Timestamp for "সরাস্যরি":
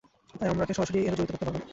0.73-0.99